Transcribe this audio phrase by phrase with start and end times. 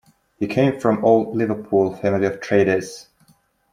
[0.39, 3.07] He came from an old Liverpool family of traders.